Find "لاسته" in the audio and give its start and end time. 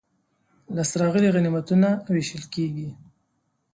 0.75-0.95